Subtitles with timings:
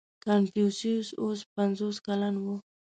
[0.25, 2.45] •کنفوسیوس اوس پنځوس کلن و.